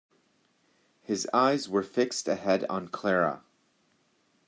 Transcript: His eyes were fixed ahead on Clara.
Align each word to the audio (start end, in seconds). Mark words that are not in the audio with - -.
His 1.03 1.27
eyes 1.31 1.69
were 1.69 1.83
fixed 1.83 2.27
ahead 2.27 2.65
on 2.67 2.87
Clara. 2.87 3.43